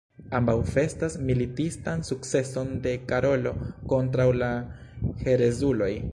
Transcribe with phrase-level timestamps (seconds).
[0.37, 3.51] Ambaŭ festas militistan sukceson de Karolo
[3.93, 4.49] kontraŭ la
[5.27, 5.91] "herezuloj".